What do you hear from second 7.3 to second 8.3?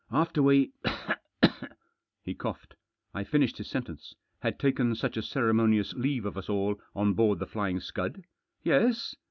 The Flying Scud.